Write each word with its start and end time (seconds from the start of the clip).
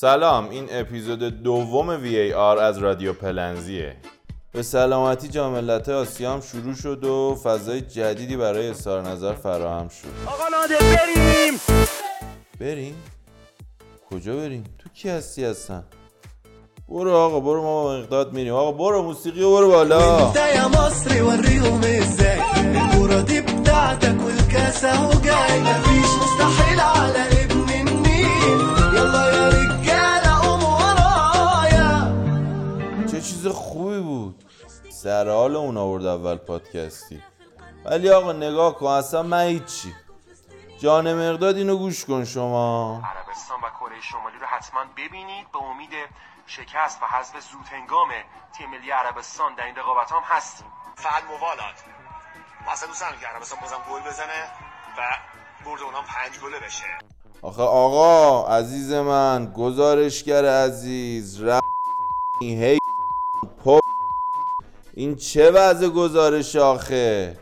سلام 0.00 0.48
این 0.48 0.68
اپیزود 0.70 1.42
دوم 1.42 1.98
VAR 1.98 2.58
از 2.60 2.78
رادیو 2.78 3.12
پلنزیه 3.12 3.96
به 4.52 4.62
سلامتی 4.62 5.28
جاملت 5.28 5.88
آسیا 5.88 6.32
هم 6.32 6.40
شروع 6.40 6.74
شد 6.74 7.04
و 7.04 7.38
فضای 7.42 7.80
جدیدی 7.80 8.36
برای 8.36 8.68
اظهار 8.68 9.02
نظر 9.02 9.32
فراهم 9.32 9.88
شد 9.88 10.08
آقا 10.26 10.44
نادر 10.48 10.78
بریم 10.78 11.60
بریم؟ 12.60 12.94
کجا 14.10 14.36
بریم؟ 14.36 14.64
تو 14.78 14.88
کی 14.94 15.08
هستی 15.08 15.44
هستن؟ 15.44 15.84
برو 16.88 17.16
آقا 17.16 17.40
برو 17.40 17.62
ما 17.62 17.82
با 17.82 17.98
مقداد 17.98 18.32
میریم 18.32 18.54
آقا 18.54 18.72
برو 18.72 19.02
موسیقی 19.02 19.42
و 19.42 19.50
برو 19.50 19.68
بالا 19.68 20.32
سر 35.06 35.28
حال 35.28 35.56
اون 35.56 35.76
آورد 35.76 36.06
اول 36.06 36.36
پادکستی. 36.36 37.22
ولی 37.84 38.10
آقا 38.10 38.32
نگاه 38.32 38.74
کن 38.74 38.86
اصلا 38.86 39.22
من 39.22 39.42
هیچی. 39.42 39.94
جان 40.78 41.14
مقداد 41.14 41.56
اینو 41.56 41.76
گوش 41.76 42.04
کن 42.04 42.24
شما. 42.24 43.02
عربستان 43.04 43.58
و 43.58 43.70
کره 43.80 44.00
شمالی 44.00 44.38
رو 44.38 44.46
حتما 44.46 44.80
ببینید. 44.96 45.46
به 45.52 45.62
امید 45.62 45.90
شکست 46.46 47.02
و 47.02 47.06
حذف 47.06 47.32
زود 47.52 47.66
هنگام 47.66 48.08
تیم 48.58 48.70
ملی 48.70 48.90
عربستان 48.90 49.54
در 49.54 49.64
این 49.64 49.76
رقابت 49.76 50.12
هم 50.12 50.22
هستیم. 50.24 50.66
فقط 50.96 51.22
موالات. 51.24 51.78
ما 52.66 52.72
اصلا 52.72 52.88
دوست 52.88 53.04
که 53.20 53.26
عربستان 53.26 53.58
بازم 53.60 53.80
گل 53.90 54.10
بزنه 54.10 54.42
و 54.98 55.00
برد 55.64 55.82
اونام 55.82 56.04
پنج 56.04 56.40
گله 56.40 56.60
بشه. 56.66 56.84
آخه 57.42 57.62
آقا 57.62 58.48
عزیز 58.56 58.92
من 58.92 59.52
گزارشگر 59.56 60.44
عزیز 60.44 61.42
ر... 61.42 61.60
هی 62.40 62.78
این 64.98 65.16
چه 65.16 65.50
وضع 65.50 65.88
گزارش 65.88 66.56
آخه 66.56 67.36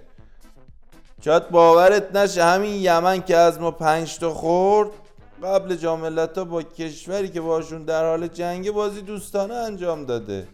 شاید 1.25 1.51
باورت 1.51 2.17
نشه 2.17 2.45
همین 2.45 2.75
یمن 2.75 3.23
که 3.23 3.37
از 3.37 3.61
ما 3.61 3.71
پنج 3.71 4.19
تا 4.19 4.35
خورد 4.35 4.91
قبل 5.43 5.77
جاملتا 5.77 6.45
با 6.45 6.63
کشوری 6.63 7.29
که 7.29 7.41
باشون 7.41 7.85
در 7.85 8.05
حال 8.05 8.29
جنگ 8.29 8.71
بازی 8.71 9.01
دوستانه 9.01 9.55
انجام 9.55 10.05
داده 10.05 10.49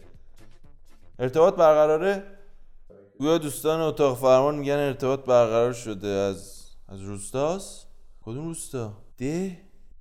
ارتباط 1.18 1.54
برقراره؟ 1.54 2.22
گویا 3.18 3.38
دوستان 3.38 3.80
اتاق 3.80 4.18
فرمان 4.18 4.54
میگن 4.54 4.72
ارتباط 4.72 5.20
برقرار 5.20 5.72
شده 5.72 6.08
از 6.08 6.64
از 6.88 7.00
روستاست؟ 7.00 7.86
کدوم 8.22 8.46
روستا؟ 8.46 8.92
ده؟ 9.18 9.58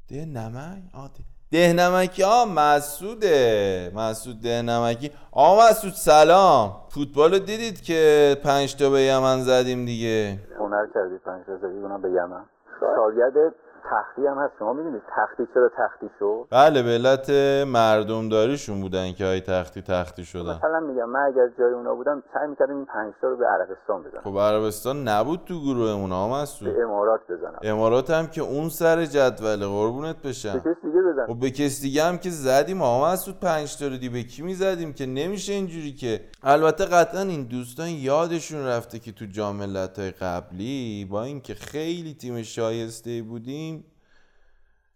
ده 0.07 0.25
نمک؟ 0.25 0.83
آه. 0.93 1.11
ده 1.51 1.73
نمکی 1.73 2.23
آه 2.23 2.45
مسعوده 2.53 3.91
مسعود 3.95 4.41
ده 4.41 4.61
نمکی 4.61 5.11
آقا 5.31 5.69
مسعود 5.69 5.93
سلام. 5.93 6.71
فوتبال 6.89 7.31
رو 7.33 7.39
دیدید 7.39 7.81
که 7.81 8.35
پنج 8.43 8.75
تا 8.75 8.89
به 8.89 9.01
یمن 9.01 9.39
زدیم 9.41 9.85
دیگه. 9.85 10.39
هنر 10.59 10.87
کردی 10.93 11.17
پنج 11.17 11.41
رزوی 11.47 11.79
اونم 11.81 12.01
به 12.01 12.09
یمن. 12.09 12.45
سالگرد 12.79 13.55
تختی 13.91 14.27
هم 14.27 14.37
هست. 14.37 14.53
شما 14.59 14.73
می‌دونید 14.73 15.01
تختی 15.17 15.43
چرا 15.53 15.69
تختی 15.77 16.09
شد؟ 16.19 16.47
بله 16.51 16.83
به 16.83 16.89
علت 16.89 17.29
مردمداریشون 17.67 18.81
بودن 18.81 19.13
که 19.13 19.25
های 19.25 19.41
تختی 19.41 19.81
تختی 19.81 20.25
شدن. 20.25 20.55
مثلا 20.57 20.79
میگم 20.79 21.09
من 21.09 21.19
اگر 21.19 21.47
جای 21.59 21.73
اونا 21.73 21.95
بودم 21.95 22.23
سعی 22.33 22.47
می‌کردم 22.47 22.75
این 22.75 22.85
پنج 22.85 23.13
رو 23.21 23.37
به 23.37 23.45
عربستان 23.45 24.03
بزنم. 24.03 24.21
خب 24.23 24.39
عربستان 24.39 25.07
نبود 25.07 25.41
تو 25.45 25.61
گروهمون 25.61 26.11
ها 26.11 26.41
مسعود. 26.41 26.73
به 26.73 26.83
امارات 26.83 27.21
بزنم. 27.29 27.59
امارات 27.61 28.09
هم 28.09 28.27
که 28.27 28.41
اون 28.41 28.69
سر 28.69 29.05
جدوله 29.05 29.67
قربونت 29.67 30.15
به 30.21 30.29
بشم 30.29 30.59
کسی 30.59 30.69
دیگه 30.83 31.01
بزنم 31.13 31.27
خب 31.27 31.39
به 31.39 31.51
کس 31.51 31.81
دیگه 31.81 32.03
هم 32.03 32.17
که 32.17 32.29
زدیم. 32.29 32.81
آقا 32.81 33.11
مسعود 33.11 33.39
پنج 33.39 33.77
تا 33.77 33.87
رو 33.87 33.97
دی 33.97 34.09
به 34.09 34.23
کی 34.23 34.41
می‌زدیم 34.41 34.93
که؟ 34.93 35.05
نمیشه 35.05 35.53
اینجوری 35.53 35.93
که. 35.93 36.21
البته 36.43 36.85
قطعا 36.85 37.21
این 37.21 37.43
دوستان 37.43 37.87
یادشون 37.87 38.65
رفته 38.65 38.99
که 38.99 39.11
تو 39.11 39.25
جام 39.25 39.61
های 39.61 40.11
قبلی 40.11 41.07
با 41.11 41.23
اینکه 41.23 41.53
خیلی 41.53 42.13
تیم 42.13 42.41
شایسته 42.41 43.21
بودیم 43.21 43.78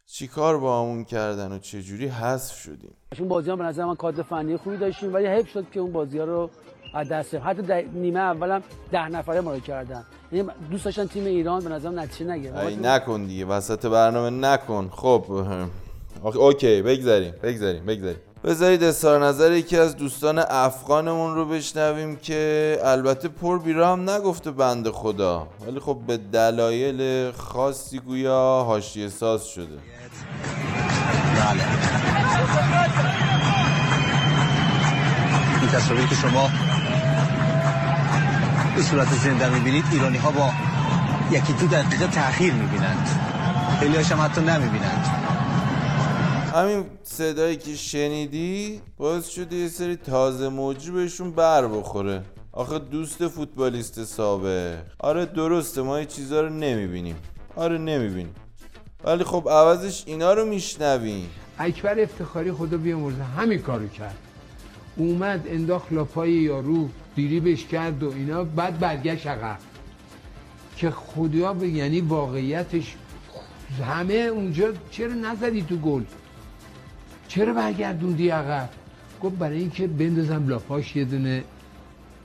چیکار 0.06 0.58
با 0.58 0.82
همون 0.82 1.04
کردن 1.04 1.52
و 1.52 1.60
چجوری 1.60 2.08
حذف 2.08 2.56
شدیم؟ 2.56 2.94
اون 3.20 3.28
بازی 3.28 3.50
ها 3.50 3.56
به 3.56 3.64
نظر 3.64 3.86
من 3.86 3.96
کادر 3.96 4.24
فنی 4.24 4.58
خوبی 4.58 4.78
داشتیم 4.78 5.14
ولی 5.14 5.28
حیف 5.28 5.50
شد 5.50 5.66
که 5.72 5.80
اون 5.80 5.92
بازی 5.92 6.18
ها 6.18 6.26
رو 6.26 6.50
از 6.94 7.10
دست. 7.10 7.36
حتی 7.36 7.62
در 7.62 7.82
نیمه 7.82 8.20
اولم 8.20 8.64
ده 8.92 9.10
نفره 9.10 9.42
ما 9.42 9.54
رو 9.54 9.60
کردن. 9.60 10.04
یعنی 10.32 10.50
دوست 10.72 10.86
داشتن 10.86 11.06
تیم 11.08 11.26
ایران 11.26 11.64
به 11.64 11.70
نظر 11.70 11.90
نتیجه 11.90 12.32
نگیره 12.32 12.60
ای 12.60 12.76
نکن 12.76 13.26
دیگه 13.26 13.46
وسط 13.46 13.86
برنامه 13.86 14.30
نکن. 14.30 14.90
خب 14.90 15.26
اوکی 16.24 16.82
بگذاریم 16.82 17.34
بگذاریم 17.44 17.86
بگذاریم. 17.86 18.22
بذارید 18.44 18.84
اظهار 18.84 19.26
نظر 19.26 19.52
یکی 19.52 19.78
از 19.78 19.96
دوستان 19.96 20.40
افغانمون 20.50 21.36
رو 21.36 21.46
بشنویم 21.46 22.16
که 22.16 22.80
البته 22.84 23.28
پر 23.28 23.60
بیرا 23.60 23.96
نگفته 23.96 24.52
بنده 24.52 24.92
خدا. 24.92 25.48
ولی 25.68 25.80
خب 25.80 25.98
به 26.08 26.18
دلایل 26.18 27.32
خاصی 27.32 28.00
گویا 28.00 28.64
حاشیه 28.68 29.10
ساز 29.10 29.46
شده. 29.48 29.78
این 35.62 35.70
تصاویری 35.72 36.08
که 36.08 36.16
شما 36.16 36.50
به 38.76 38.82
صورت 38.82 39.08
زنده 39.08 39.50
می‌بینید 39.50 39.86
ایرانی 39.92 40.18
ها 40.18 40.32
با 40.32 40.50
یکی 41.32 41.54
دو 41.54 41.68
دقیقه 41.68 42.08
تاخیر 42.08 42.54
می‌بینند. 42.54 43.10
خیلی 43.80 43.98
هم 43.98 44.22
حتی 44.22 44.42
نمی‌بینند. 44.42 45.23
همین 46.54 46.86
صدایی 47.04 47.58
که 47.58 47.76
شنیدی 47.76 48.82
باعث 48.98 49.30
شده 49.30 49.56
یه 49.56 49.68
سری 49.68 49.96
تازه 49.96 50.50
موجی 50.50 50.92
بهشون 50.92 51.32
بر 51.32 51.68
بخوره. 51.68 52.24
آخه 52.52 52.80
دوست 52.80 53.28
فوتبالیست 53.28 54.04
سابق. 54.04 54.78
آره 55.00 55.26
درسته 55.26 55.82
ما 55.82 56.00
یه 56.00 56.06
چیزا 56.06 56.42
رو 56.42 56.50
نمی‌بینیم. 56.50 57.16
آره 57.56 57.78
نمی‌بینیم. 57.78 58.36
ولی 59.04 59.24
خب 59.24 59.50
عوضش 59.50 60.04
اینا 60.06 60.34
رو 60.34 60.46
میشنویم 60.46 61.30
اکبر 61.60 62.00
افتخاری 62.00 62.52
خدا 62.52 62.78
بیامرزه 62.78 63.24
همین 63.24 63.60
کارو 63.60 63.88
کرد. 63.88 64.18
اومد 64.96 65.48
انداخت 65.48 65.94
لاپای 65.94 66.32
یارو 66.32 66.90
دیریبش 67.16 67.66
کرد 67.66 68.04
و 68.04 68.12
اینا 68.12 68.44
بعد 68.44 68.80
برگشت 68.80 69.28
عقب. 69.28 69.60
که 70.78 70.92
خدا 70.92 71.66
یعنی 71.66 72.02
واقعیتش 72.02 72.96
همه 73.86 74.14
اونجا 74.14 74.74
چرا 74.92 75.14
نزدی 75.14 75.62
تو 75.62 75.78
گل؟ 75.78 76.04
چرا 77.36 77.54
برگردوندی 77.54 78.30
عقب؟ 78.30 78.70
گفت 79.24 79.36
برای 79.36 79.60
اینکه 79.60 79.88
بندازم 79.88 80.48
لاپاش 80.48 80.96
یه 80.96 81.06
دونه 81.06 81.44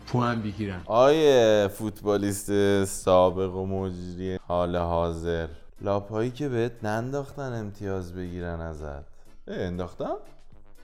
پوان 0.06 0.42
بگیرم. 0.42 0.82
آیه 0.86 1.68
فوتبالیست 1.68 2.84
سابق 2.84 3.54
و 3.54 3.66
مجری 3.66 4.38
حال 4.48 4.76
حاضر. 4.76 5.48
لاپایی 5.80 6.30
که 6.30 6.48
بهت 6.48 6.72
ننداختن 6.82 7.52
امتیاز 7.52 8.14
بگیرن 8.14 8.60
ازت. 8.60 9.04
انداختم؟ 9.46 10.16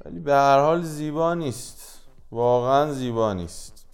ولی 0.04 0.20
به 0.20 0.32
هر 0.32 0.58
حال 0.58 0.82
زیبا 0.82 1.34
نیست. 1.34 2.00
واقعا 2.32 2.92
زیبا 2.92 3.32
نیست. 3.32 3.86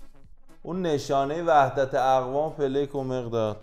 اون 0.63 0.83
نشانه 0.83 1.43
وحدت 1.43 1.95
اقوام 1.95 2.53
پلک 2.53 2.95
و 2.95 3.05
مقداد. 3.05 3.57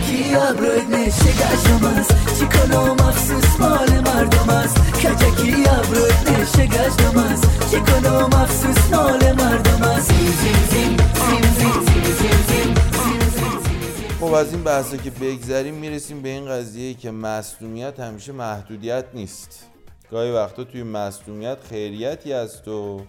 کودکی 0.00 0.34
ابروی 0.34 0.80
نشگ 0.80 1.42
اجام 1.52 1.84
است 1.84 2.38
چی 2.38 2.46
کنم 2.46 3.06
افسوس 3.06 3.60
مال 3.60 4.00
مردم 4.00 4.48
است 4.48 4.78
کجکی 4.92 5.68
ابروی 5.68 6.12
نشگ 6.12 6.74
اجام 6.80 7.24
است 7.24 7.70
چی 7.70 7.80
کنم 7.80 8.30
افسوس 8.32 8.92
مال 8.92 9.32
مردم 9.32 9.82
است 9.82 10.10
خب 14.20 14.34
از 14.34 14.52
این 14.52 14.64
بحثا 14.64 14.96
که 14.96 15.10
بگذریم 15.10 15.74
می‌رسیم 15.74 16.22
به 16.22 16.28
این 16.28 16.48
قضیه 16.48 16.94
که 16.94 17.10
مصدومیت 17.10 18.00
همیشه 18.00 18.32
محدودیت 18.32 19.04
نیست 19.14 19.66
گاهی 20.10 20.30
وقتا 20.30 20.64
توی 20.64 20.82
مصدومیت 20.82 21.58
خیریتی 21.70 22.32
هست 22.32 22.68
و 22.68 23.00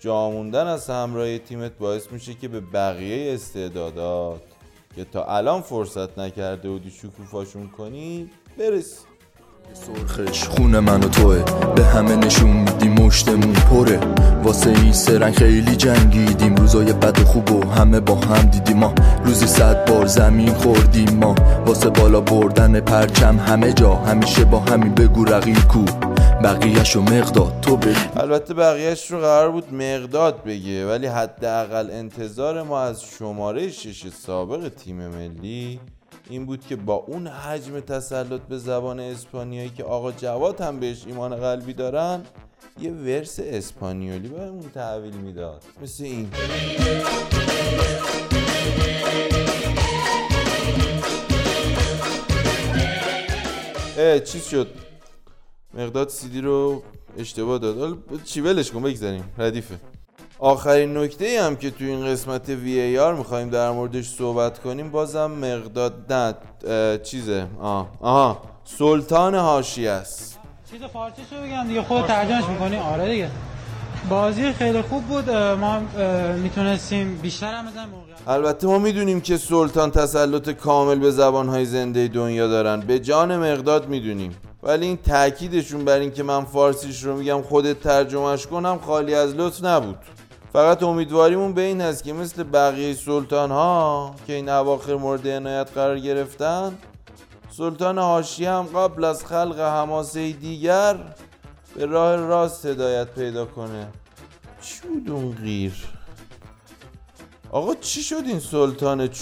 جاموندن 0.00 0.66
از 0.66 0.90
همراه 0.90 1.38
تیمت 1.38 1.72
باعث 1.78 2.12
میشه 2.12 2.34
که 2.34 2.48
به 2.48 2.60
بقیه 2.60 3.34
استعدادات 3.34 4.40
که 4.96 5.04
تا 5.04 5.24
الان 5.24 5.60
فرصت 5.60 6.18
نکرده 6.18 6.68
بودی 6.68 6.90
شکوفاشون 6.90 7.68
کنی 7.68 8.30
برسی. 8.58 8.96
سرخش 9.72 10.44
خون 10.44 10.78
من 10.78 11.04
و 11.04 11.08
توه. 11.08 11.42
به 11.76 11.84
همه 11.84 12.16
نشون 12.16 12.50
میدیم 12.50 12.92
مشتمون 12.92 13.52
پره. 13.52 14.00
واسه 14.44 14.70
این 14.70 14.92
سرنگ 14.92 15.34
خیلی 15.34 15.76
جنگیدیم. 15.76 16.54
روزای 16.54 16.92
بد 16.92 17.20
و 17.20 17.24
خوب 17.24 17.52
و 17.52 17.70
همه 17.70 18.00
با 18.00 18.14
هم 18.14 18.46
دیدیم 18.46 18.76
ما. 18.76 18.94
روزی 19.24 19.46
صد 19.46 19.90
بار 19.90 20.06
زمین 20.06 20.54
خوردیم 20.54 21.14
ما. 21.14 21.34
واسه 21.66 21.90
بالا 21.90 22.20
بردن 22.20 22.80
پرچم 22.80 23.38
همه 23.38 23.72
جا. 23.72 23.94
همیشه 23.94 24.44
با 24.44 24.60
همین 24.60 24.94
بگو 24.94 25.24
رقیب 25.24 25.68
کو. 25.68 25.84
بقیهشو 26.44 27.02
مقداد 27.02 27.60
تو 27.62 27.76
بگو. 27.76 28.20
البته 28.20 28.54
بقیهش 28.54 29.10
رو 29.10 29.18
قرار 29.20 29.50
بود 29.50 29.74
مقداد 29.74 30.44
بگه 30.44 30.86
ولی 30.88 31.06
حداقل 31.06 31.90
انتظار 31.90 32.62
ما 32.62 32.80
از 32.80 33.02
شماره 33.04 33.70
شش 33.70 34.08
سابق 34.08 34.68
تیم 34.68 35.08
ملی 35.08 35.80
این 36.30 36.46
بود 36.46 36.66
که 36.66 36.76
با 36.76 36.94
اون 36.94 37.26
حجم 37.26 37.80
تسلط 37.80 38.40
به 38.40 38.58
زبان 38.58 39.00
اسپانیایی 39.00 39.68
که 39.68 39.84
آقا 39.84 40.12
جواد 40.12 40.60
هم 40.60 40.80
بهش 40.80 41.04
ایمان 41.06 41.36
قلبی 41.36 41.72
دارن 41.72 42.22
یه 42.80 42.90
ورس 42.90 43.40
اسپانیولی 43.42 44.28
بهمون 44.28 44.70
تحویل 44.74 45.14
می‌داد. 45.14 45.62
مثل 45.82 46.04
این. 46.04 46.28
اه 53.98 54.20
چیز 54.20 54.44
شد؟ 54.44 54.83
مقداد 55.78 56.08
سیدی 56.08 56.40
رو 56.40 56.82
اشتباه 57.18 57.58
داد. 57.58 57.78
حالا 57.78 57.96
چی 58.24 58.40
ولش 58.40 58.70
کن 58.70 58.82
بگذاریم. 58.82 59.24
ردیفه. 59.38 59.74
آخرین 60.38 60.96
نکته 60.96 61.24
ای 61.24 61.36
هم 61.36 61.56
که 61.56 61.70
تو 61.70 61.84
این 61.84 62.06
قسمت 62.06 62.48
وی 62.48 62.80
ای 62.80 62.98
آر 62.98 63.14
می‌خوایم 63.14 63.50
در 63.50 63.70
موردش 63.70 64.08
صحبت 64.08 64.58
کنیم 64.58 64.90
بازم 64.90 65.30
مقداد 65.30 66.12
نه 66.12 66.34
اه، 66.66 66.98
چیزه. 66.98 67.46
آه. 67.60 67.88
آها. 68.00 68.42
سلطان 68.64 69.34
هاشی 69.34 69.86
است. 69.86 70.38
چیز 70.70 70.82
فارسی 70.82 71.22
شو 71.30 71.36
بگم 71.42 71.68
دیگه 71.68 71.82
خود 71.82 72.06
ترجمهش 72.06 72.44
می‌کنی؟ 72.44 72.76
آره 72.76 73.10
دیگه. 73.10 73.30
بازی 74.08 74.52
خیلی 74.52 74.82
خوب 74.82 75.04
بود. 75.04 75.30
اه، 75.30 75.54
ما 75.54 75.80
می‌تونستیم 76.42 77.16
بیشتر 77.22 77.54
هم 77.54 77.66
بزنیم 77.70 77.88
موقع 77.88 78.32
البته 78.32 78.66
ما 78.66 78.78
می‌دونیم 78.78 79.20
که 79.20 79.36
سلطان 79.36 79.90
تسلط 79.90 80.50
کامل 80.50 80.98
به 80.98 81.10
زبانهای 81.10 81.64
زنده 81.64 82.08
دنیا 82.08 82.48
دارن. 82.48 82.80
به 82.80 82.98
جان 82.98 83.36
مقداد 83.52 83.88
می‌دونیم. 83.88 84.36
ولی 84.64 84.86
این 84.86 84.96
تاکیدشون 84.96 85.84
بر 85.84 85.98
اینکه 85.98 86.22
من 86.22 86.44
فارسیش 86.44 87.02
رو 87.02 87.16
میگم 87.16 87.42
خودت 87.42 87.80
ترجمهش 87.80 88.46
کنم 88.46 88.78
خالی 88.78 89.14
از 89.14 89.34
لطف 89.34 89.64
نبود. 89.64 89.98
فقط 90.52 90.82
امیدواریمون 90.82 91.54
به 91.54 91.62
این 91.62 91.80
هست 91.80 92.04
که 92.04 92.12
مثل 92.12 92.42
بقیه 92.42 92.94
سلطان 92.94 93.50
ها 93.50 94.14
که 94.26 94.32
این 94.32 94.48
اواخر 94.48 94.94
مورد 94.94 95.28
عنایت 95.28 95.70
قرار 95.74 95.98
گرفتن 95.98 96.78
سلطان 97.50 97.98
هاشی 97.98 98.44
هم 98.44 98.62
قبل 98.62 99.04
از 99.04 99.24
خلق 99.24 99.60
حماسه 99.60 100.32
دیگر 100.32 100.96
به 101.76 101.86
راه 101.86 102.16
راست 102.16 102.66
هدایت 102.66 103.08
پیدا 103.08 103.46
کنه. 103.46 103.88
چی 104.62 104.88
بود 104.88 105.10
اون 105.10 105.32
غیر. 105.32 105.72
آقا 107.50 107.74
چی 107.74 108.02
شد 108.02 108.22
این 108.26 108.40
سلطان 108.40 109.08
چ... 109.08 109.20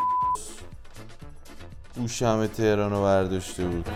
گوش 1.97 2.23
همه 2.23 2.47
تهران 2.47 2.91
رو 2.91 3.03
برداشته 3.03 3.65
بود؟ 3.65 3.89